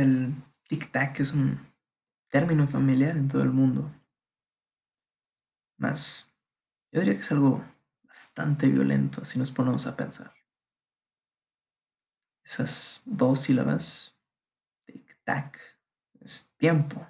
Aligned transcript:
el 0.00 0.34
tic-tac 0.68 1.20
es 1.20 1.32
un 1.32 1.58
término 2.28 2.66
familiar 2.66 3.16
en 3.16 3.28
todo 3.28 3.42
el 3.42 3.50
mundo. 3.50 3.92
Más, 5.76 6.26
yo 6.92 7.00
diría 7.00 7.14
que 7.14 7.20
es 7.20 7.32
algo 7.32 7.64
bastante 8.04 8.68
violento 8.68 9.24
si 9.24 9.38
nos 9.38 9.50
ponemos 9.50 9.86
a 9.86 9.96
pensar. 9.96 10.34
Esas 12.44 13.02
dos 13.04 13.42
sílabas, 13.42 14.16
tic-tac, 14.86 15.58
es 16.20 16.52
tiempo. 16.56 17.06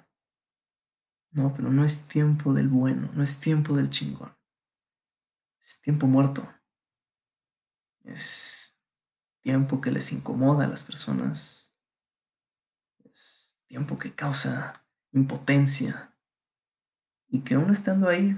No, 1.31 1.53
pero 1.53 1.71
no 1.71 1.85
es 1.85 2.07
tiempo 2.07 2.53
del 2.53 2.67
bueno, 2.67 3.09
no 3.13 3.23
es 3.23 3.39
tiempo 3.39 3.75
del 3.75 3.89
chingón. 3.89 4.35
Es 5.61 5.81
tiempo 5.81 6.07
muerto. 6.07 6.47
Es 8.03 8.75
tiempo 9.41 9.79
que 9.79 9.91
les 9.91 10.11
incomoda 10.11 10.65
a 10.65 10.67
las 10.67 10.83
personas. 10.83 11.60
Tiempo 13.71 13.97
que 13.97 14.13
causa 14.13 14.83
impotencia. 15.13 16.13
Y 17.29 17.39
que 17.39 17.55
aún 17.55 17.69
estando 17.69 18.09
ahí, 18.09 18.37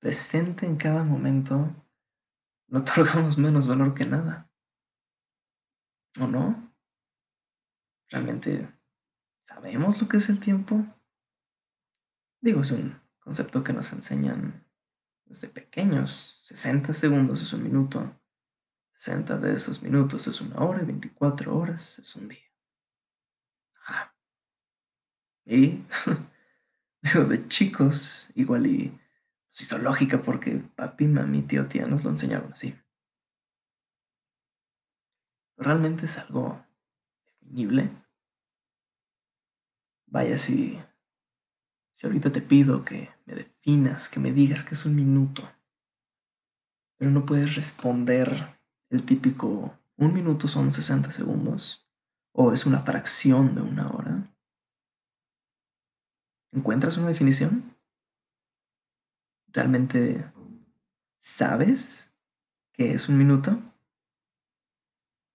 presente 0.00 0.66
en 0.66 0.76
cada 0.76 1.04
momento, 1.04 1.72
no 2.66 2.78
otorgamos 2.80 3.38
menos 3.38 3.68
valor 3.68 3.94
que 3.94 4.04
nada. 4.04 4.50
¿O 6.18 6.26
no? 6.26 6.74
¿Realmente 8.08 8.68
sabemos 9.42 10.02
lo 10.02 10.08
que 10.08 10.16
es 10.16 10.28
el 10.28 10.40
tiempo? 10.40 10.84
Digo, 12.40 12.62
es 12.62 12.72
un 12.72 13.00
concepto 13.20 13.62
que 13.62 13.74
nos 13.74 13.92
enseñan 13.92 14.66
desde 15.24 15.46
pequeños. 15.46 16.40
60 16.46 16.94
segundos 16.94 17.42
es 17.42 17.52
un 17.52 17.62
minuto. 17.62 18.20
60 18.94 19.38
de 19.38 19.54
esos 19.54 19.84
minutos 19.84 20.26
es 20.26 20.40
una 20.40 20.56
hora 20.64 20.82
y 20.82 20.86
24 20.86 21.56
horas 21.56 22.00
es 22.00 22.16
un 22.16 22.26
día. 22.26 22.40
Ah. 23.86 24.12
Y 25.46 25.84
digo, 27.02 27.24
de 27.24 27.48
chicos, 27.48 28.30
igual 28.34 28.66
y 28.66 28.98
hizo 29.58 29.78
lógica 29.78 30.22
porque 30.22 30.62
papi, 30.74 31.06
mami, 31.06 31.42
tío, 31.42 31.66
tía 31.66 31.86
nos 31.86 32.04
lo 32.04 32.10
enseñaron 32.10 32.52
así. 32.52 32.74
¿Realmente 35.56 36.04
es 36.04 36.18
algo 36.18 36.62
definible? 37.40 37.90
Vaya, 40.06 40.36
si 40.36 40.78
si 41.96 42.06
ahorita 42.06 42.30
te 42.30 42.42
pido 42.42 42.84
que 42.84 43.08
me 43.24 43.34
definas, 43.34 44.10
que 44.10 44.20
me 44.20 44.30
digas 44.30 44.64
que 44.64 44.74
es 44.74 44.84
un 44.84 44.94
minuto, 44.94 45.50
pero 46.98 47.10
no 47.10 47.24
puedes 47.24 47.54
responder 47.54 48.60
el 48.90 49.06
típico 49.06 49.78
un 49.96 50.12
minuto 50.12 50.46
son 50.46 50.70
60 50.70 51.10
segundos 51.10 51.88
o 52.32 52.52
es 52.52 52.66
una 52.66 52.80
fracción 52.80 53.54
de 53.54 53.62
una 53.62 53.90
hora, 53.90 54.35
¿encuentras 56.56 56.96
una 56.96 57.08
definición? 57.08 57.76
¿Realmente 59.52 60.24
sabes 61.18 62.12
qué 62.72 62.90
es 62.90 63.08
un 63.08 63.18
minuto? 63.18 63.62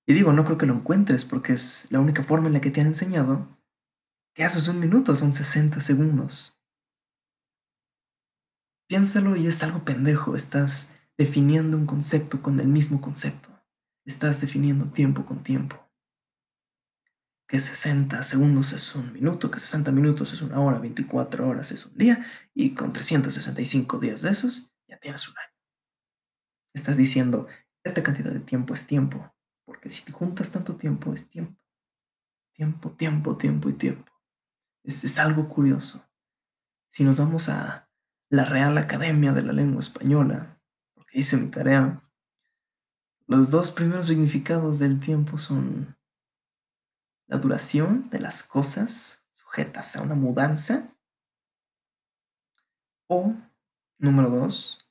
Y 0.06 0.14
digo, 0.14 0.34
no 0.34 0.44
creo 0.44 0.58
que 0.58 0.66
lo 0.66 0.74
encuentres 0.74 1.24
porque 1.24 1.54
es 1.54 1.88
la 1.92 2.00
única 2.00 2.24
forma 2.24 2.48
en 2.48 2.54
la 2.54 2.62
que 2.62 2.72
te 2.72 2.82
han 2.82 2.88
enseñado 2.88 3.62
¿Qué 4.34 4.46
haces 4.46 4.70
un 4.70 4.80
minuto? 4.80 5.14
Son 5.16 5.34
60 5.34 5.82
segundos. 5.82 6.58
Piénsalo 8.88 9.36
y 9.36 9.46
es 9.46 9.62
algo 9.62 9.84
pendejo. 9.84 10.36
Estás 10.36 10.96
definiendo 11.18 11.76
un 11.76 11.86
concepto 11.86 12.42
con 12.42 12.60
el 12.62 12.68
mismo 12.68 13.02
concepto. 13.02 13.50
Estás 14.06 14.40
definiendo 14.40 14.86
tiempo 14.86 15.26
con 15.26 15.44
tiempo. 15.44 15.78
Que 17.52 17.60
60 17.60 18.24
segundos 18.24 18.72
es 18.72 18.96
un 18.96 19.12
minuto, 19.12 19.52
que 19.52 19.60
60 19.60 19.92
minutos 19.92 20.32
es 20.32 20.42
una 20.42 20.62
hora, 20.62 20.80
24 20.80 21.46
horas 21.46 21.74
es 21.74 21.86
un 21.86 21.98
día, 21.98 22.26
y 22.54 22.74
con 22.74 22.94
365 22.94 24.00
días 24.00 24.22
de 24.22 24.30
esos 24.30 24.74
ya 24.88 24.98
tienes 24.98 25.28
un 25.28 25.38
año. 25.38 25.54
Estás 26.74 26.96
diciendo, 26.96 27.50
esta 27.84 28.04
cantidad 28.04 28.32
de 28.32 28.40
tiempo 28.40 28.74
es 28.74 28.88
tiempo, 28.88 29.36
porque 29.66 29.90
si 29.90 30.06
te 30.06 30.14
juntas 30.14 30.50
tanto 30.50 30.78
tiempo 30.78 31.14
es 31.14 31.30
tiempo. 31.30 31.60
Tiempo, 32.54 32.92
tiempo, 32.92 33.36
tiempo 33.36 33.70
y 33.70 33.74
tiempo. 33.74 34.14
Es, 34.86 35.20
algo 35.20 35.50
curioso. 35.50 36.10
Si 36.90 37.04
nos 37.04 37.20
vamos 37.20 37.50
a 37.50 37.90
la 38.30 38.46
Real 38.46 38.78
Academia 38.78 39.34
de 39.34 39.42
la 39.42 39.52
Lengua 39.52 39.82
Española, 39.82 40.58
porque 40.94 41.20
hice 41.20 41.36
mi 41.36 41.52
tarea, 41.52 42.02
los 43.28 43.52
dos 43.52 43.72
primeros 43.72 44.08
significados 44.08 44.80
del 44.80 45.02
tiempo 45.02 45.38
son 45.38 45.98
la 47.32 47.38
duración 47.38 48.10
de 48.10 48.20
las 48.20 48.44
cosas 48.44 49.26
sujetas 49.32 49.96
a 49.96 50.02
una 50.02 50.16
mudanza 50.16 50.94
o, 53.08 53.34
número 53.98 54.30
dos, 54.30 54.86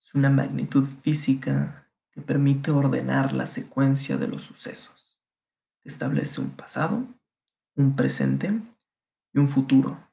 es 0.00 0.14
una 0.14 0.30
magnitud 0.30 0.86
física 1.02 1.90
que 2.12 2.20
permite 2.20 2.70
ordenar 2.70 3.32
la 3.32 3.46
secuencia 3.46 4.16
de 4.16 4.28
los 4.28 4.42
sucesos, 4.42 5.20
establece 5.82 6.40
un 6.40 6.50
pasado, 6.50 7.04
un 7.74 7.96
presente 7.96 8.62
y 9.32 9.40
un 9.40 9.48
futuro, 9.48 10.08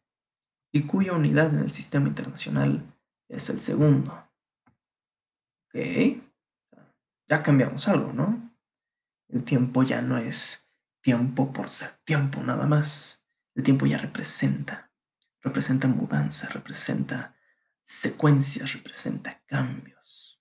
y 0.71 0.87
cuya 0.87 1.13
unidad 1.13 1.53
en 1.53 1.59
el 1.59 1.71
sistema 1.71 2.07
internacional 2.07 2.83
es 3.27 3.47
el 3.51 3.59
segundo. 3.59 4.27
Ok, 5.67 6.19
ya 7.27 7.43
cambiamos 7.43 7.87
algo, 7.87 8.11
¿no? 8.11 8.57
El 9.27 9.43
tiempo 9.43 9.83
ya 9.83 10.01
no 10.01 10.17
es 10.17 10.65
tiempo 11.01 11.51
por 11.53 11.69
ser 11.69 11.91
tiempo 12.03 12.41
nada 12.41 12.65
más. 12.65 13.23
El 13.55 13.63
tiempo 13.63 13.85
ya 13.85 13.97
representa, 13.97 14.91
representa 15.41 15.87
mudanza, 15.87 16.47
representa 16.49 17.35
secuencias, 17.81 18.73
representa 18.73 19.41
cambios. 19.45 20.39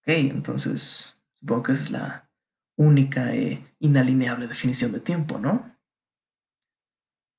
Ok, 0.00 0.08
entonces 0.08 1.16
supongo 1.40 1.62
que 1.62 1.72
esa 1.72 1.82
es 1.82 1.90
la 1.90 2.30
única 2.76 3.34
e 3.34 3.74
inalineable 3.78 4.46
definición 4.46 4.92
de 4.92 5.00
tiempo, 5.00 5.38
¿no? 5.38 5.76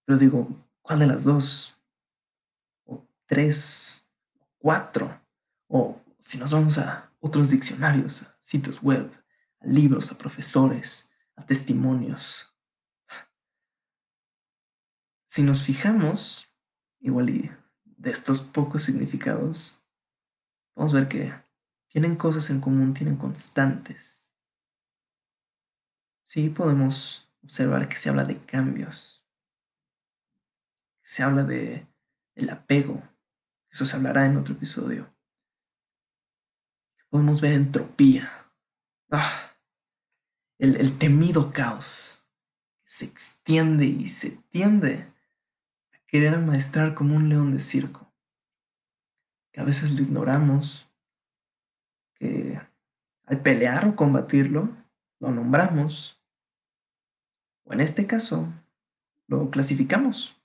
Pero 0.06 0.18
digo, 0.18 0.68
¿cuál 0.82 1.00
de 1.00 1.08
las 1.08 1.24
dos? 1.24 1.80
O 2.86 3.08
tres, 3.26 4.06
o 4.40 4.48
cuatro, 4.58 5.22
o 5.68 6.02
si 6.20 6.38
nos 6.38 6.52
vamos 6.52 6.78
a 6.78 7.12
otros 7.20 7.52
diccionarios, 7.52 8.24
a 8.24 8.36
sitios 8.40 8.82
web, 8.82 9.12
a 9.62 9.68
libros, 9.68 10.12
a 10.12 10.18
profesores, 10.18 11.13
a 11.36 11.46
testimonios. 11.46 12.56
Si 15.26 15.42
nos 15.42 15.64
fijamos, 15.64 16.48
igual 17.00 17.30
y 17.30 17.52
de 17.84 18.12
estos 18.12 18.42
pocos 18.42 18.84
significados, 18.84 19.82
vamos 20.76 20.94
a 20.94 20.98
ver 20.98 21.08
que 21.08 21.34
tienen 21.88 22.16
cosas 22.16 22.50
en 22.50 22.62
común, 22.62 22.94
tienen 22.94 23.18
constantes. 23.18 24.32
Sí, 26.24 26.50
podemos 26.50 27.32
observar 27.44 27.88
que 27.90 27.98
se 27.98 28.10
habla 28.10 28.26
de 28.26 28.44
cambios, 28.46 29.24
se 31.02 31.24
habla 31.24 31.44
de 31.44 31.88
el 32.36 32.50
apego. 32.50 33.02
Eso 33.70 33.86
se 33.86 33.96
hablará 33.96 34.26
en 34.26 34.38
otro 34.38 34.54
episodio. 34.54 35.14
Podemos 37.10 37.42
ver 37.42 37.54
entropía. 37.54 38.30
Ah, 39.12 39.53
el, 40.64 40.98
temido 40.98 41.52
caos 41.52 42.28
que 42.84 42.90
se 42.90 43.06
extiende 43.06 43.86
y 43.86 44.08
se 44.10 44.32
tiende 44.50 45.08
a 45.94 45.98
querer 46.08 46.36
amaestrar 46.36 46.94
como 46.94 47.16
un 47.16 47.30
león 47.30 47.52
de 47.52 47.60
circo. 47.60 48.12
Que 49.52 49.62
a 49.62 49.64
veces 49.64 49.92
lo 49.94 50.04
ignoramos. 50.04 50.90
Que 52.16 52.60
al 53.26 53.42
pelear 53.42 53.88
o 53.88 53.96
combatirlo, 53.96 54.70
lo 55.20 55.32
nombramos. 55.32 56.22
O 57.64 57.74
en 57.74 57.80
este 57.80 58.08
caso, 58.08 58.52
lo 59.28 59.50
clasificamos 59.50 60.36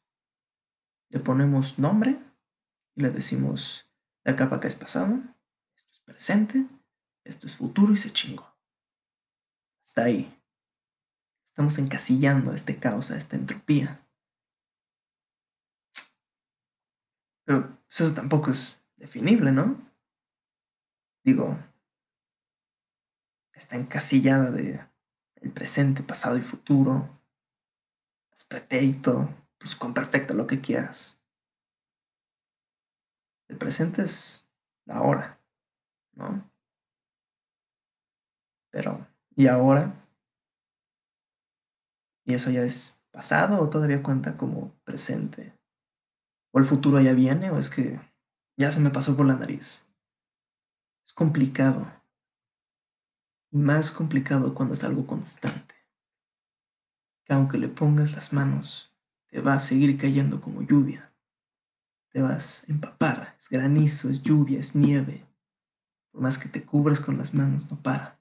le 1.11 1.21
ponemos 1.21 1.79
nombre 1.79 2.19
y 2.95 3.03
le 3.03 3.11
decimos 3.11 3.87
la 4.25 4.37
capa 4.37 4.61
que 4.61 4.69
es 4.69 4.75
pasado, 4.75 5.21
esto 5.75 5.91
es 5.93 6.01
presente, 6.01 6.67
esto 7.25 7.47
es 7.47 7.57
futuro 7.57 7.93
y 7.93 7.97
se 7.97 8.13
chingó. 8.13 8.47
Ahí. 10.03 10.35
Estamos 11.47 11.79
encasillando 11.79 12.55
este 12.55 12.79
caos, 12.79 13.11
a 13.11 13.17
esta 13.17 13.37
entropía. 13.37 14.07
Pero 17.45 17.79
eso 17.89 18.15
tampoco 18.15 18.51
es 18.51 18.81
definible, 18.97 19.51
¿no? 19.51 19.77
Digo, 21.25 21.59
está 23.55 23.77
encasillada 23.77 24.51
de 24.51 24.81
el 25.41 25.53
presente, 25.53 26.03
pasado 26.03 26.37
y 26.39 26.43
futuro, 26.43 27.19
es 28.33 28.45
pretérito, 28.45 29.29
pues 29.59 29.75
con 29.75 29.95
perfecto 29.95 30.35
lo 30.35 30.47
que 30.47 30.61
quieras. 30.61 31.25
El 33.49 33.57
presente 33.57 34.03
es 34.03 34.49
la 34.85 35.03
hora, 35.03 35.41
¿no? 36.13 36.49
Pero, 38.71 39.08
¿y 39.39 39.47
ahora? 39.47 40.05
¿Y 42.25 42.35
eso 42.35 42.51
ya 42.51 42.65
es 42.65 43.01
pasado 43.13 43.63
o 43.63 43.71
todavía 43.71 44.03
cuenta 44.03 44.37
como 44.37 44.75
presente? 44.83 45.57
¿O 46.53 46.59
el 46.59 46.65
futuro 46.65 47.01
ya 47.01 47.13
viene 47.13 47.53
o 47.53 47.57
es 47.57 47.71
que 47.71 48.01
ya 48.57 48.73
se 48.73 48.81
me 48.81 48.91
pasó 48.91 49.17
por 49.17 49.27
la 49.27 49.37
nariz? 49.37 49.87
Es 51.07 51.13
complicado. 51.13 51.87
Y 53.53 53.59
más 53.59 53.93
complicado 53.93 54.55
cuando 54.55 54.75
es 54.75 54.83
algo 54.83 55.07
constante. 55.07 55.77
Que 57.25 57.33
aunque 57.33 57.59
le 57.59 57.69
pongas 57.69 58.13
las 58.13 58.33
manos, 58.33 58.93
te 59.29 59.41
va 59.41 59.55
a 59.55 59.61
seguir 59.61 59.97
cayendo 59.97 60.41
como 60.41 60.63
lluvia. 60.63 61.15
Te 62.11 62.21
vas 62.21 62.65
a 62.65 62.73
empapar. 62.73 63.37
Es 63.39 63.49
granizo, 63.49 64.11
es 64.11 64.21
lluvia, 64.21 64.59
es 64.59 64.75
nieve. 64.75 65.25
Por 66.11 66.23
más 66.23 66.39
que 66.39 66.49
te 66.49 66.65
cubras 66.65 66.99
con 66.99 67.17
las 67.19 67.35
manos, 67.35 67.71
no 67.71 67.81
para. 67.81 68.19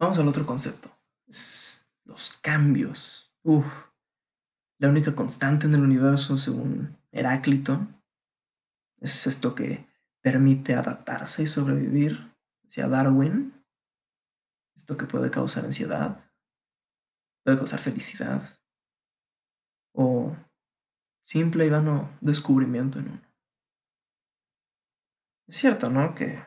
Vamos 0.00 0.18
al 0.18 0.28
otro 0.28 0.46
concepto. 0.46 0.90
Es 1.26 1.86
los 2.04 2.32
cambios. 2.40 3.30
Uf. 3.42 3.66
La 4.78 4.88
única 4.88 5.14
constante 5.14 5.66
en 5.66 5.74
el 5.74 5.82
universo, 5.82 6.38
según 6.38 6.96
Heráclito, 7.12 7.86
es 8.98 9.26
esto 9.26 9.54
que 9.54 9.86
permite 10.22 10.74
adaptarse 10.74 11.42
y 11.42 11.46
sobrevivir. 11.46 12.34
Decía 12.62 12.88
Darwin. 12.88 13.52
Esto 14.74 14.96
que 14.96 15.04
puede 15.04 15.30
causar 15.30 15.66
ansiedad, 15.66 16.24
puede 17.44 17.58
causar 17.58 17.80
felicidad 17.80 18.42
o 19.92 20.34
simple 21.26 21.66
y 21.66 21.68
vano 21.68 22.16
descubrimiento 22.22 22.98
en 22.98 23.08
uno. 23.08 23.22
Es 25.46 25.56
cierto, 25.56 25.90
¿no? 25.90 26.14
Que 26.14 26.42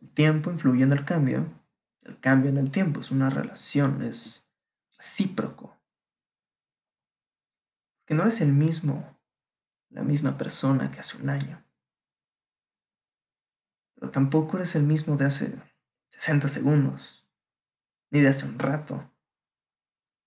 el 0.00 0.10
tiempo 0.14 0.52
influye 0.52 0.84
en 0.84 0.92
el 0.92 1.04
cambio 1.04 1.61
el 2.02 2.18
cambio 2.18 2.50
en 2.50 2.58
el 2.58 2.70
tiempo 2.70 3.00
es 3.00 3.10
una 3.10 3.30
relación, 3.30 4.02
es 4.02 4.50
recíproco. 4.96 5.76
Que 8.04 8.14
no 8.14 8.22
eres 8.22 8.40
el 8.40 8.52
mismo, 8.52 9.18
la 9.90 10.02
misma 10.02 10.36
persona 10.36 10.90
que 10.90 11.00
hace 11.00 11.16
un 11.16 11.30
año. 11.30 11.64
Pero 13.94 14.10
tampoco 14.10 14.56
eres 14.56 14.74
el 14.74 14.82
mismo 14.82 15.16
de 15.16 15.26
hace 15.26 15.62
60 16.10 16.48
segundos, 16.48 17.28
ni 18.10 18.20
de 18.20 18.28
hace 18.28 18.46
un 18.46 18.58
rato, 18.58 19.10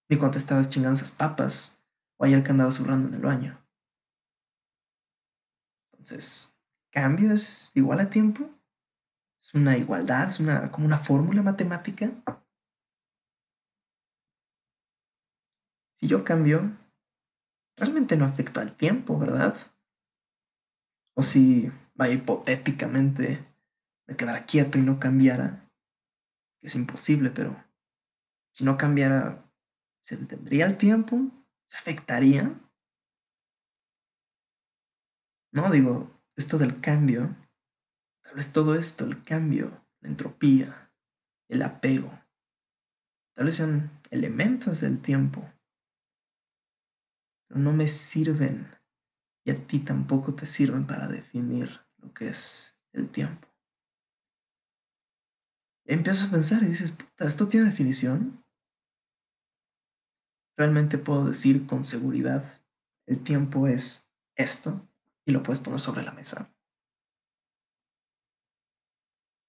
ni 0.07 0.17
cuando 0.17 0.33
te 0.33 0.39
estabas 0.39 0.69
chingando 0.69 0.95
esas 0.95 1.11
papas, 1.11 1.83
o 2.17 2.23
ayer 2.23 2.41
que 2.43 2.51
andabas 2.51 2.75
zurrando 2.75 3.09
en 3.09 3.15
el 3.15 3.21
baño. 3.21 3.61
Entonces, 5.91 6.55
¿cambio 6.91 7.33
es 7.33 7.71
igual 7.73 7.99
a 7.99 8.09
tiempo? 8.09 8.54
Es 9.45 9.53
una 9.53 9.77
igualdad, 9.77 10.27
es 10.27 10.39
una, 10.39 10.71
como 10.71 10.87
una 10.87 10.97
fórmula 10.97 11.43
matemática. 11.43 12.11
Si 15.93 16.07
yo 16.07 16.23
cambio, 16.23 16.75
realmente 17.77 18.17
no 18.17 18.25
afecta 18.25 18.61
al 18.61 18.75
tiempo, 18.75 19.19
¿verdad? 19.19 19.55
O 21.15 21.21
si, 21.21 21.71
vaya, 21.93 22.15
hipotéticamente 22.15 23.45
me 24.07 24.17
quedara 24.17 24.47
quieto 24.47 24.79
y 24.79 24.81
no 24.81 24.99
cambiara, 24.99 25.69
que 26.59 26.65
es 26.65 26.75
imposible, 26.75 27.29
pero 27.29 27.55
si 28.55 28.65
no 28.65 28.77
cambiara, 28.77 29.47
¿se 30.03 30.17
detendría 30.17 30.65
el 30.65 30.75
tiempo? 30.75 31.21
¿Se 31.67 31.77
afectaría? 31.77 32.59
No, 35.51 35.69
digo, 35.69 36.19
esto 36.35 36.57
del 36.57 36.81
cambio 36.81 37.44
Tal 38.35 38.51
todo 38.51 38.75
esto, 38.75 39.05
el 39.05 39.23
cambio, 39.23 39.81
la 40.01 40.09
entropía, 40.09 40.91
el 41.47 41.61
apego, 41.61 42.11
tal 43.33 43.45
vez 43.45 43.55
sean 43.55 44.01
elementos 44.11 44.81
del 44.81 45.01
tiempo, 45.01 45.49
pero 47.47 47.61
no 47.61 47.71
me 47.71 47.87
sirven 47.87 48.67
y 49.45 49.51
a 49.51 49.67
ti 49.67 49.79
tampoco 49.79 50.35
te 50.35 50.47
sirven 50.47 50.85
para 50.85 51.07
definir 51.07 51.79
lo 51.99 52.13
que 52.13 52.27
es 52.27 52.77
el 52.91 53.09
tiempo. 53.09 53.47
Y 55.85 55.93
empiezas 55.93 56.27
a 56.27 56.31
pensar 56.31 56.61
y 56.63 56.65
dices, 56.65 56.91
puta, 56.91 57.25
¿esto 57.25 57.47
tiene 57.47 57.69
definición? 57.69 58.43
Realmente 60.57 60.97
puedo 60.97 61.27
decir 61.27 61.65
con 61.65 61.85
seguridad, 61.85 62.61
el 63.07 63.23
tiempo 63.23 63.69
es 63.69 64.05
esto 64.35 64.85
y 65.25 65.31
lo 65.31 65.41
puedes 65.41 65.61
poner 65.61 65.79
sobre 65.79 66.03
la 66.03 66.11
mesa. 66.11 66.54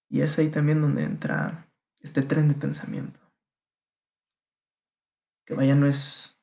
Y 0.09 0.21
es 0.21 0.39
ahí 0.39 0.51
también 0.51 0.81
donde 0.81 1.05
entra 1.05 1.71
este 2.01 2.23
tren 2.23 2.49
de 2.49 2.55
pensamiento. 2.55 3.21
Que 5.45 5.55
vaya, 5.55 5.75
no 5.75 5.87
es 5.87 6.41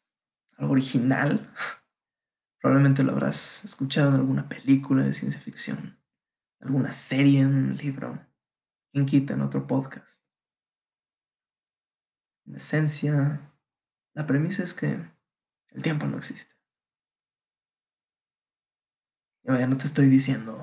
algo 0.57 0.74
original. 0.74 1.54
Probablemente 2.62 3.04
lo 3.04 3.12
habrás 3.12 3.65
escuchado 3.65 4.10
en 4.10 4.15
alguna 4.15 4.48
película 4.48 5.04
de 5.04 5.13
ciencia 5.13 5.42
ficción, 5.42 6.00
alguna 6.60 6.92
serie, 6.92 7.42
en 7.42 7.48
un 7.48 7.77
libro, 7.77 8.25
quien 8.92 9.06
quita 9.06 9.33
en 9.33 9.42
otro 9.42 9.68
podcast. 9.68 10.25
En 12.45 12.56
esencia, 12.56 13.54
la 14.13 14.25
premisa 14.27 14.63
es 14.63 14.74
que 14.74 15.12
el 15.69 15.81
tiempo 15.81 16.06
no 16.06 16.18
existe. 16.18 16.54
Y 19.44 19.50
vaya, 19.50 19.68
no 19.68 19.77
te 19.77 19.86
estoy 19.86 20.07
diciendo 20.07 20.62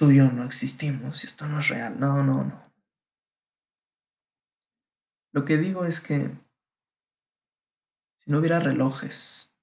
tú 0.00 0.10
y 0.10 0.16
yo 0.16 0.32
no 0.32 0.44
existimos 0.44 1.24
esto 1.24 1.46
no 1.46 1.60
es 1.60 1.68
real. 1.68 2.00
No, 2.00 2.22
no, 2.22 2.42
no. 2.42 2.72
Lo 5.30 5.44
que 5.44 5.58
digo 5.58 5.84
es 5.84 6.00
que 6.00 6.30
si 8.16 8.30
no 8.30 8.38
hubiera 8.38 8.60
relojes, 8.60 9.54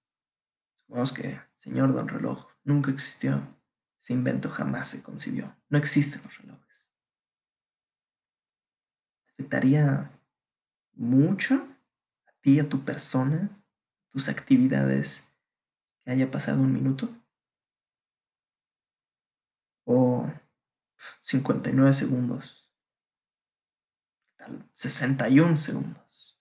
supongamos 0.75 1.11
que 1.11 1.41
señor 1.55 1.91
don 1.91 2.07
reloj 2.07 2.45
nunca 2.63 2.91
existió, 2.91 3.57
ese 3.99 4.13
invento 4.13 4.47
jamás 4.51 4.89
se 4.89 5.01
concibió, 5.01 5.57
no 5.69 5.79
existen 5.79 6.21
los 6.23 6.37
relojes. 6.37 6.91
¿Afectaría 9.33 10.11
mucho 10.93 11.55
a 12.27 12.31
ti, 12.41 12.59
a 12.59 12.69
tu 12.69 12.85
persona, 12.85 13.59
tus 14.11 14.29
actividades 14.29 15.33
que 16.03 16.11
haya 16.11 16.29
pasado 16.29 16.61
un 16.61 16.73
minuto? 16.73 17.09
O 19.87 20.29
59 21.23 21.93
segundos, 21.93 22.69
61 24.73 25.55
segundos. 25.55 26.37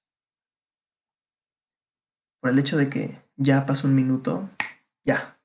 Por 2.41 2.50
el 2.50 2.59
hecho 2.59 2.76
de 2.76 2.91
que 2.91 3.23
ya 3.37 3.65
pasó 3.65 3.87
un 3.87 3.95
minuto, 3.95 4.50
ya, 5.05 5.41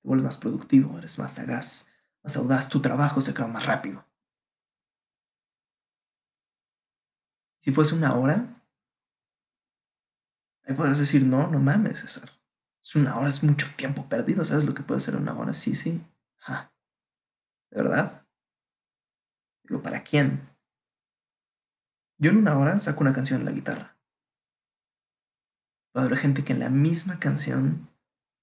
te 0.00 0.08
vuelves 0.08 0.24
más 0.24 0.38
productivo, 0.38 0.96
eres 0.98 1.18
más 1.18 1.34
sagaz, 1.34 1.92
más 2.22 2.36
audaz, 2.36 2.68
tu 2.68 2.80
trabajo 2.80 3.20
se 3.20 3.32
acaba 3.32 3.48
más 3.52 3.66
rápido. 3.66 4.04
Si 7.60 7.72
fuese 7.72 7.94
una 7.94 8.14
hora, 8.14 8.62
ahí 10.64 10.74
podrás 10.74 10.98
decir, 10.98 11.24
no, 11.24 11.48
no 11.48 11.58
mames, 11.58 12.00
César. 12.00 12.30
Es 12.82 12.94
una 12.94 13.18
hora, 13.18 13.28
es 13.28 13.42
mucho 13.42 13.66
tiempo 13.76 14.08
perdido, 14.08 14.44
¿sabes 14.44 14.64
lo 14.64 14.74
que 14.74 14.82
puede 14.82 15.00
ser 15.00 15.16
una 15.16 15.36
hora? 15.36 15.52
Sí, 15.52 15.74
sí. 15.74 16.02
¿De 16.48 16.79
verdad? 17.70 18.26
Digo, 19.64 19.82
¿para 19.82 20.02
quién? 20.02 20.48
Yo 22.18 22.30
en 22.30 22.38
una 22.38 22.58
hora 22.58 22.78
saco 22.78 23.00
una 23.00 23.12
canción 23.12 23.40
en 23.40 23.46
la 23.46 23.52
guitarra. 23.52 23.96
Va 25.96 26.02
a 26.02 26.04
haber 26.04 26.18
gente 26.18 26.44
que 26.44 26.52
en 26.52 26.60
la 26.60 26.68
misma 26.70 27.18
canción 27.18 27.88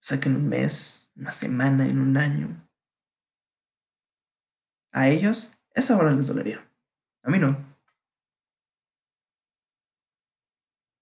saque 0.02 0.30
en 0.30 0.36
un 0.38 0.50
mes, 0.50 1.12
una 1.16 1.32
semana, 1.32 1.88
en 1.88 2.00
un 2.00 2.18
año. 2.18 2.68
A 4.92 5.10
ellos, 5.10 5.58
esa 5.76 5.98
hora 5.98 6.12
les 6.12 6.28
dolería. 6.28 6.68
A 7.24 7.30
mí 7.30 7.40
no. 7.40 7.58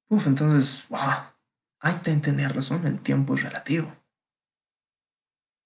Uf, 0.09 0.27
entonces, 0.27 0.87
wow. 0.89 1.33
Einstein 1.81 2.21
tenía 2.21 2.49
razón, 2.49 2.85
el 2.85 3.01
tiempo 3.01 3.35
es 3.35 3.43
relativo. 3.43 3.95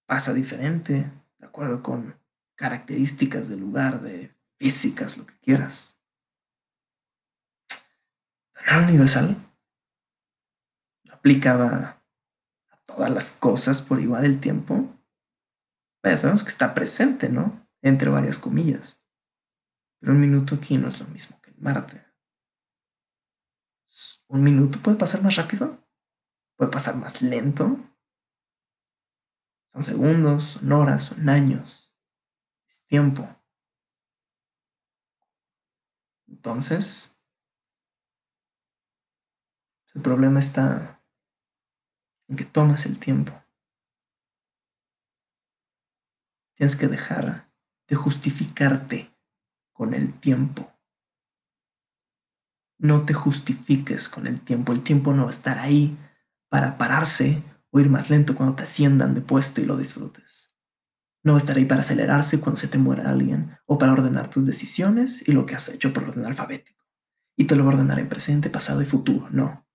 Pasa 0.05 0.33
diferente, 0.33 1.11
de 1.37 1.45
acuerdo 1.45 1.81
con 1.81 2.19
características 2.59 3.47
del 3.47 3.61
lugar, 3.61 4.01
de 4.01 4.35
físicas, 4.57 5.17
lo 5.17 5.25
que 5.25 5.39
quieras. 5.39 5.97
Pero 8.53 8.83
universal 8.83 9.37
no 11.05 11.13
aplicaba 11.13 12.03
a 12.69 12.77
todas 12.85 13.09
las 13.09 13.31
cosas 13.31 13.81
por 13.81 14.01
igual 14.01 14.25
el 14.25 14.41
tiempo. 14.41 14.93
Vaya, 16.03 16.17
sabemos 16.17 16.43
que 16.43 16.49
está 16.49 16.73
presente, 16.73 17.29
¿no? 17.29 17.65
Entre 17.81 18.09
varias 18.09 18.37
comillas. 18.37 19.01
Pero 20.01 20.11
un 20.11 20.19
minuto 20.19 20.55
aquí 20.55 20.77
no 20.77 20.89
es 20.89 20.99
lo 20.99 21.07
mismo 21.07 21.39
que 21.41 21.51
en 21.51 21.61
Marte. 21.61 22.05
¿Un 24.27 24.43
minuto 24.43 24.79
puede 24.79 24.97
pasar 24.97 25.23
más 25.23 25.37
rápido? 25.37 25.87
¿Puede 26.57 26.71
pasar 26.71 26.97
más 26.97 27.21
lento? 27.21 27.79
Son 29.71 29.83
segundos, 29.83 30.43
son 30.43 30.71
horas, 30.73 31.05
son 31.05 31.29
años 31.29 31.88
tiempo. 32.89 33.27
Entonces, 36.27 37.15
El 39.93 40.03
problema 40.03 40.39
está 40.39 41.01
en 42.27 42.35
que 42.35 42.45
tomas 42.45 42.85
el 42.85 42.99
tiempo. 42.99 43.33
Tienes 46.55 46.75
que 46.75 46.87
dejar 46.87 47.49
de 47.87 47.95
justificarte 47.95 49.11
con 49.73 49.93
el 49.93 50.13
tiempo. 50.13 50.71
No 52.77 53.05
te 53.05 53.13
justifiques 53.13 54.07
con 54.07 54.27
el 54.27 54.39
tiempo. 54.41 54.71
El 54.71 54.83
tiempo 54.83 55.11
no 55.13 55.23
va 55.23 55.29
a 55.29 55.31
estar 55.31 55.57
ahí 55.57 55.97
para 56.49 56.77
pararse 56.77 57.41
o 57.71 57.79
ir 57.79 57.89
más 57.89 58.09
lento 58.09 58.35
cuando 58.35 58.55
te 58.55 58.63
asciendan 58.63 59.15
de 59.15 59.21
puesto 59.21 59.59
y 59.59 59.65
lo 59.65 59.75
disfrutes. 59.75 60.48
No 61.23 61.33
va 61.33 61.37
a 61.37 61.41
estar 61.41 61.57
ahí 61.57 61.65
para 61.65 61.81
acelerarse 61.81 62.39
cuando 62.39 62.59
se 62.59 62.67
te 62.67 62.77
muera 62.77 63.09
alguien 63.09 63.57
o 63.65 63.77
para 63.77 63.91
ordenar 63.91 64.29
tus 64.29 64.45
decisiones 64.45 65.27
y 65.27 65.33
lo 65.33 65.45
que 65.45 65.55
has 65.55 65.69
hecho 65.69 65.91
por 65.93 66.03
orden 66.03 66.25
alfabético. 66.25 66.83
Y 67.35 67.45
te 67.45 67.55
lo 67.55 67.65
va 67.65 67.71
a 67.71 67.73
ordenar 67.75 67.99
en 67.99 68.09
presente, 68.09 68.49
pasado 68.49 68.81
y 68.81 68.85
futuro. 68.85 69.27
No. 69.31 69.65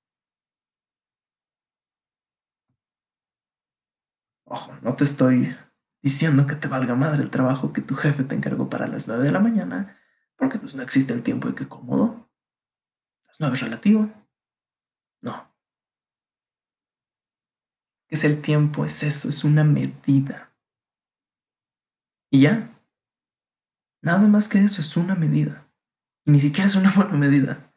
Ojo, 4.47 4.73
no 4.83 4.95
te 4.95 5.05
estoy 5.05 5.57
diciendo 6.03 6.47
que 6.47 6.55
te 6.55 6.69
valga 6.69 6.95
madre 6.95 7.23
el 7.23 7.31
trabajo 7.31 7.73
que 7.73 7.81
tu 7.81 7.95
jefe 7.95 8.25
te 8.25 8.35
encargó 8.35 8.69
para 8.69 8.87
las 8.87 9.09
9 9.09 9.25
de 9.25 9.33
la 9.33 9.41
mañana, 9.41 9.99
porque 10.37 10.59
pues 10.59 10.75
no 10.75 10.83
existe 10.83 11.13
el 11.13 11.23
tiempo 11.23 11.49
de 11.49 11.55
que 11.55 11.69
cómodo. 11.69 12.31
Las 13.27 13.41
9 13.41 13.57
es 13.57 13.63
relativo. 13.63 14.13
No. 15.23 15.51
¿Qué 18.07 18.15
es 18.15 18.25
el 18.25 18.43
tiempo? 18.43 18.85
Es 18.85 19.03
eso, 19.03 19.29
es 19.31 19.45
una 19.45 19.65
medida. 19.65 20.54
Y 22.35 22.41
ya. 22.41 22.69
Nada 24.03 24.27
más 24.27 24.49
que 24.49 24.59
eso, 24.59 24.81
es 24.81 24.97
una 24.97 25.15
medida. 25.15 25.71
Y 26.27 26.33
ni 26.33 26.41
siquiera 26.41 26.67
es 26.67 26.75
una 26.75 26.91
buena 26.97 27.17
medida. 27.17 27.73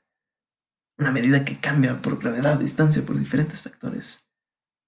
Una 0.97 1.11
medida 1.11 1.45
que 1.45 1.59
cambia 1.59 2.01
por 2.01 2.17
gravedad, 2.17 2.59
distancia, 2.59 3.05
por 3.05 3.19
diferentes 3.19 3.61
factores. 3.61 4.27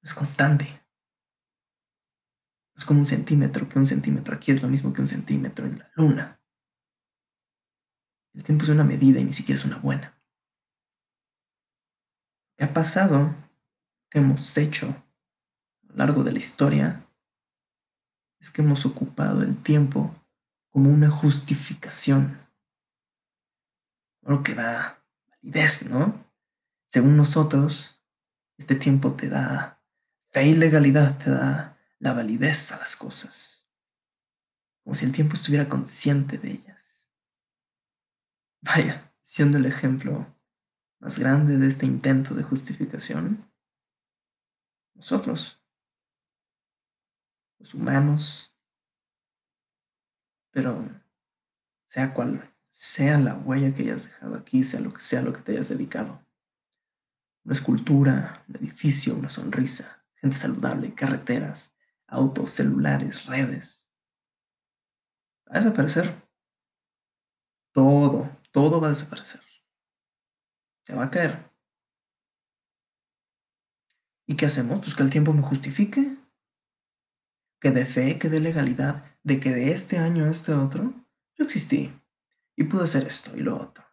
Es 0.01 0.15
constante. 0.15 0.83
Es 2.75 2.83
como 2.83 3.01
un 3.01 3.05
centímetro, 3.05 3.69
que 3.69 3.77
un 3.77 3.85
centímetro 3.85 4.35
aquí 4.35 4.51
es 4.51 4.63
lo 4.63 4.69
mismo 4.69 4.91
que 4.91 5.01
un 5.01 5.07
centímetro 5.07 5.67
en 5.67 5.77
la 5.77 5.91
luna. 5.93 6.41
El 8.33 8.43
tiempo 8.43 8.63
es 8.63 8.69
una 8.69 8.83
medida 8.83 9.19
y 9.19 9.23
ni 9.23 9.33
siquiera 9.33 9.59
es 9.59 9.65
una 9.65 9.77
buena. 9.77 10.19
¿Qué 12.57 12.63
ha 12.63 12.73
pasado? 12.73 13.35
¿Qué 14.09 14.17
hemos 14.17 14.57
hecho 14.57 14.87
a 14.87 15.89
lo 15.89 15.95
largo 15.95 16.23
de 16.23 16.31
la 16.31 16.39
historia? 16.39 17.05
Es 18.39 18.51
que 18.51 18.61
hemos 18.61 18.85
ocupado 18.85 19.43
el 19.43 19.61
tiempo 19.61 20.15
como 20.69 20.89
una 20.89 21.09
justificación. 21.09 22.39
Lo 24.21 24.43
que 24.43 24.55
da 24.55 25.03
validez, 25.27 25.89
¿no? 25.89 26.25
Según 26.87 27.17
nosotros, 27.17 28.01
este 28.57 28.75
tiempo 28.75 29.13
te 29.13 29.29
da 29.29 29.81
fe 30.31 30.47
y 30.47 30.55
legalidad, 30.55 31.17
te 31.17 31.31
da 31.31 31.77
la 31.99 32.13
validez 32.13 32.71
a 32.71 32.77
las 32.77 32.95
cosas, 32.95 33.67
como 34.83 34.95
si 34.95 35.05
el 35.05 35.11
tiempo 35.11 35.35
estuviera 35.35 35.67
consciente 35.67 36.37
de 36.37 36.51
ellas. 36.51 37.07
Vaya, 38.61 39.13
siendo 39.21 39.57
el 39.57 39.65
ejemplo 39.65 40.35
más 40.99 41.17
grande 41.17 41.57
de 41.57 41.67
este 41.67 41.85
intento 41.85 42.35
de 42.35 42.43
justificación, 42.43 43.49
nosotros, 44.95 45.58
los 47.59 47.73
humanos, 47.73 48.55
pero 50.51 50.83
sea 51.85 52.13
cual 52.13 52.53
sea 52.71 53.17
la 53.17 53.35
huella 53.35 53.73
que 53.73 53.83
hayas 53.83 54.05
dejado 54.05 54.35
aquí, 54.35 54.63
sea 54.63 54.79
lo 54.79 54.93
que 54.93 55.01
sea 55.01 55.21
lo 55.21 55.33
que 55.33 55.41
te 55.41 55.51
hayas 55.51 55.69
dedicado, 55.69 56.25
una 57.43 57.53
escultura, 57.53 58.43
un 58.47 58.55
edificio, 58.55 59.15
una 59.15 59.29
sonrisa, 59.29 60.05
gente 60.15 60.37
saludable, 60.37 60.93
carreteras, 60.93 61.75
autos, 62.07 62.53
celulares, 62.53 63.25
redes. 63.25 63.87
Va 65.47 65.55
a 65.55 65.59
desaparecer. 65.59 66.29
Todo, 67.71 68.29
todo 68.51 68.79
va 68.79 68.87
a 68.87 68.91
desaparecer. 68.91 69.41
Se 70.85 70.95
va 70.95 71.05
a 71.05 71.11
caer. 71.11 71.49
¿Y 74.25 74.35
qué 74.35 74.45
hacemos? 74.45 74.79
Pues 74.79 74.95
que 74.95 75.03
el 75.03 75.09
tiempo 75.09 75.33
me 75.33 75.41
justifique. 75.41 76.18
Que 77.59 77.71
de 77.71 77.85
fe, 77.85 78.17
que 78.17 78.29
de 78.29 78.39
legalidad, 78.39 79.03
de 79.23 79.39
que 79.39 79.53
de 79.53 79.71
este 79.71 79.97
año 79.97 80.25
a 80.25 80.31
este 80.31 80.53
otro, 80.53 80.93
yo 81.37 81.45
existí. 81.45 81.93
Y 82.55 82.65
pude 82.65 82.83
hacer 82.83 83.05
esto 83.05 83.35
y 83.37 83.41
lo 83.41 83.59
otro. 83.61 83.83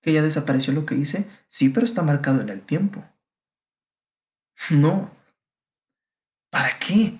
¿Que 0.00 0.12
ya 0.12 0.22
desapareció 0.22 0.72
lo 0.72 0.86
que 0.86 0.94
hice? 0.94 1.28
Sí, 1.48 1.70
pero 1.70 1.84
está 1.84 2.02
marcado 2.02 2.40
en 2.40 2.48
el 2.48 2.62
tiempo. 2.62 3.04
No, 4.70 5.10
¿Para 6.50 6.78
qué? 6.78 7.18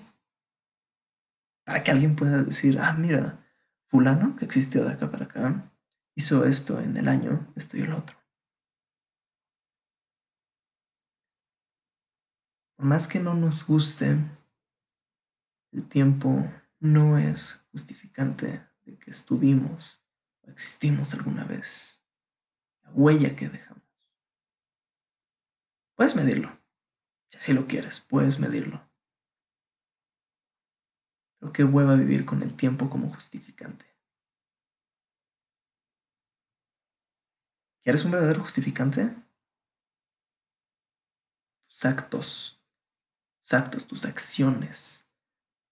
Para 1.63 1.83
que 1.83 1.91
alguien 1.91 2.15
pueda 2.15 2.43
decir, 2.43 2.79
ah, 2.79 2.93
mira, 2.93 3.45
fulano 3.87 4.35
que 4.35 4.45
existió 4.45 4.83
de 4.83 4.93
acá 4.93 5.09
para 5.11 5.25
acá, 5.25 5.71
hizo 6.15 6.45
esto 6.45 6.79
en 6.79 6.97
el 6.97 7.07
año, 7.07 7.51
esto 7.55 7.77
y 7.77 7.81
el 7.81 7.93
otro. 7.93 8.17
Más 12.79 13.07
que 13.07 13.19
no 13.19 13.33
nos 13.33 13.65
guste, 13.65 14.17
el 15.71 15.87
tiempo 15.89 16.49
no 16.79 17.17
es 17.17 17.61
justificante 17.71 18.65
de 18.85 18.97
que 18.97 19.11
estuvimos 19.11 20.01
o 20.41 20.51
existimos 20.51 21.13
alguna 21.13 21.43
vez. 21.43 22.03
La 22.83 22.91
huella 22.91 23.35
que 23.35 23.49
dejamos. 23.49 23.83
Puedes 25.95 26.15
medirlo. 26.15 26.57
Si 27.29 27.37
así 27.37 27.53
lo 27.53 27.67
quieres, 27.67 27.99
puedes 27.99 28.39
medirlo. 28.39 28.89
Pero 31.39 31.51
qué 31.51 31.63
hueva 31.63 31.95
vivir 31.95 32.25
con 32.25 32.41
el 32.41 32.55
tiempo 32.55 32.89
como 32.89 33.09
justificante. 33.09 33.85
¿Quieres 37.83 38.05
un 38.05 38.11
verdadero 38.11 38.41
justificante? 38.41 39.15
Tus 41.67 41.85
actos, 41.85 42.58
actos, 43.53 43.87
tus 43.87 44.05
acciones, 44.05 45.09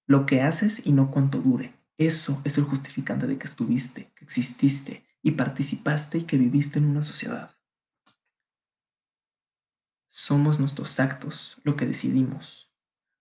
lo 0.06 0.26
que 0.26 0.42
haces 0.42 0.86
y 0.86 0.92
no 0.92 1.12
cuánto 1.12 1.40
dure. 1.40 1.74
Eso 1.98 2.42
es 2.44 2.58
el 2.58 2.64
justificante 2.64 3.28
de 3.28 3.38
que 3.38 3.48
estuviste, 3.48 4.12
que 4.16 4.24
exististe 4.24 5.06
y 5.22 5.32
participaste 5.32 6.20
y 6.20 6.24
que 6.24 6.38
viviste 6.38 6.80
en 6.80 6.86
una 6.86 7.04
sociedad. 7.04 7.56
Somos 10.08 10.60
nuestros 10.60 11.00
actos 11.00 11.60
lo 11.64 11.76
que 11.76 11.86
decidimos 11.86 12.68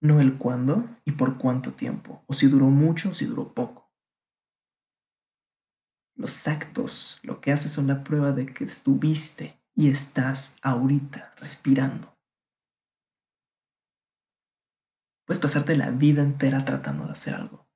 no 0.01 0.21
el 0.21 0.39
cuándo 0.39 0.89
y 1.05 1.13
por 1.13 1.39
cuánto 1.39 1.73
tiempo, 1.73 2.23
o 2.27 2.35
si 2.35 2.47
duró 2.47 2.67
mucho 2.67 3.11
o 3.11 3.15
si 3.15 3.27
duró 3.27 3.53
poco. 3.55 3.91
Los 6.15 6.49
actos 6.49 7.21
lo 7.23 7.41
que 7.41 7.53
haces 7.53 7.73
son 7.73 7.87
la 7.87 8.03
prueba 8.03 8.33
de 8.33 8.47
que 8.47 8.65
estuviste 8.65 9.61
y 9.75 9.91
estás 9.91 10.57
ahorita 10.63 11.35
respirando. 11.37 12.16
Puedes 15.27 15.43
pasarte 15.43 15.77
la 15.77 15.91
vida 15.91 16.23
entera 16.23 16.65
tratando 16.65 17.05
de 17.05 17.13
hacer 17.13 17.35
algo, 17.35 17.69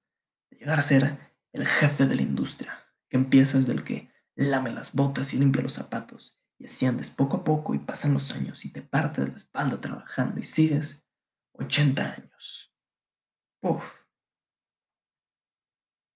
de 0.51 0.59
llegar 0.59 0.79
a 0.79 0.83
ser 0.83 1.35
el 1.53 1.67
jefe 1.67 2.07
de 2.07 2.15
la 2.15 2.23
industria, 2.23 2.87
que 3.09 3.17
empiezas 3.17 3.67
del 3.67 3.83
que 3.83 4.09
lame 4.37 4.71
las 4.71 4.95
botas 4.95 5.35
y 5.35 5.39
limpia 5.39 5.61
los 5.61 5.75
zapatos, 5.75 6.41
y 6.59 6.67
asciendes 6.67 7.11
poco 7.11 7.39
a 7.39 7.45
poco 7.45 7.75
y 7.75 7.81
pasan 7.81 8.13
los 8.15 8.31
años 8.31 8.65
y 8.65 8.73
te 8.73 8.83
partes 8.83 9.29
la 9.29 9.37
espalda 9.37 9.81
trabajando 9.81 10.39
y 10.39 10.45
sigues 10.45 11.09
80 11.55 12.13
años. 12.13 12.73
Uf. 13.63 13.85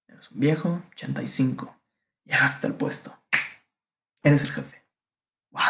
Eres 0.06 0.30
un 0.30 0.38
viejo, 0.38 0.82
85. 0.92 1.82
Llegaste 2.24 2.68
al 2.68 2.76
puesto. 2.76 3.24
Eres 4.22 4.44
el 4.44 4.52
jefe. 4.52 4.86
¡Wow! 5.50 5.62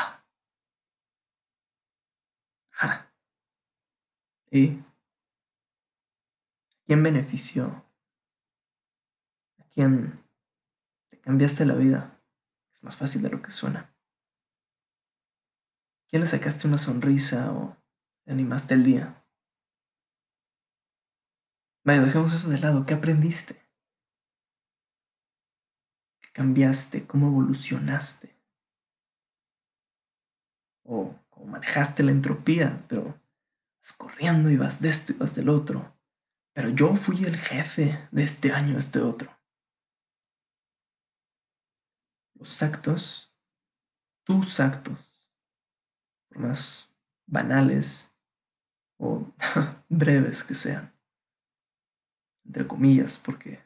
Ja. 2.71 3.13
¿Y 4.51 4.85
quién 6.85 7.03
benefició? 7.03 7.85
¿A 9.59 9.65
quién 9.73 10.25
le 11.11 11.21
cambiaste 11.21 11.65
la 11.65 11.75
vida? 11.75 12.21
Es 12.73 12.85
más 12.85 12.97
fácil 12.97 13.23
de 13.23 13.31
lo 13.31 13.43
que 13.43 13.51
suena. 13.51 13.95
¿Quién 16.09 16.23
le 16.23 16.27
sacaste 16.29 16.69
una 16.69 16.79
sonrisa 16.79 17.53
o 17.53 17.77
le 18.25 18.33
animaste 18.33 18.75
el 18.75 18.85
día? 18.85 19.25
Vaya, 21.85 22.03
dejemos 22.03 22.33
eso 22.33 22.49
de 22.49 22.59
lado. 22.59 22.87
¿Qué 22.87 22.95
aprendiste? 22.95 23.55
¿Qué 26.21 26.31
cambiaste? 26.33 27.07
¿Cómo 27.07 27.29
evolucionaste? 27.29 28.35
O 30.85 31.15
cómo 31.31 31.47
manejaste 31.47 32.03
la 32.03 32.11
entropía, 32.13 32.85
pero 32.89 33.21
vas 33.81 33.93
corriendo 33.93 34.51
y 34.51 34.57
vas 34.57 34.81
de 34.81 34.89
esto 34.91 35.13
y 35.13 35.17
vas 35.17 35.35
del 35.35 35.49
otro. 35.49 35.94
Pero 36.55 36.69
yo 36.69 36.95
fui 36.95 37.25
el 37.25 37.37
jefe 37.37 38.09
de 38.13 38.23
este 38.23 38.53
año, 38.53 38.79
este 38.79 39.01
otro. 39.01 39.29
Los 42.35 42.63
actos, 42.63 43.35
tus 44.23 44.61
actos, 44.61 44.97
por 46.29 46.39
más 46.39 46.95
banales 47.27 48.15
o 48.99 49.35
breves 49.89 50.45
que 50.45 50.55
sean, 50.55 50.95
entre 52.45 52.67
comillas, 52.69 53.19
porque 53.19 53.61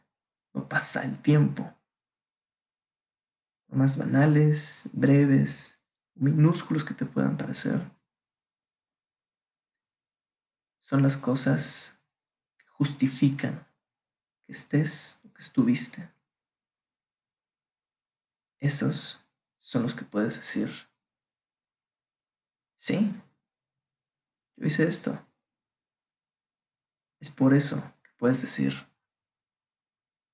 no 0.54 0.66
pasa 0.66 1.04
el 1.04 1.20
tiempo, 1.20 1.70
por 3.66 3.76
más 3.76 3.98
banales, 3.98 4.88
breves, 4.94 5.78
minúsculos 6.14 6.84
que 6.84 6.94
te 6.94 7.04
puedan 7.04 7.36
parecer, 7.36 7.90
son 10.78 11.02
las 11.02 11.18
cosas 11.18 11.97
justifican 12.78 13.66
que 14.46 14.52
estés 14.52 15.20
o 15.24 15.32
que 15.34 15.42
estuviste. 15.42 16.08
Esos 18.60 19.26
son 19.58 19.82
los 19.82 19.94
que 19.94 20.04
puedes 20.04 20.36
decir, 20.36 20.70
sí, 22.76 23.12
yo 24.56 24.66
hice 24.66 24.86
esto. 24.86 25.26
Es 27.20 27.30
por 27.30 27.52
eso 27.52 27.82
que 28.02 28.10
puedes 28.16 28.40
decir, 28.40 28.72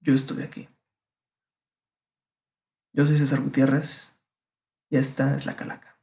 yo 0.01 0.13
estuve 0.15 0.45
aquí. 0.45 0.69
Yo 2.93 3.07
soy 3.07 3.17
César 3.17 3.41
Gutiérrez 3.41 4.15
y 4.91 4.99
esta 4.99 5.35
es 5.35 5.47
la 5.47 5.57
calaca. 5.57 5.94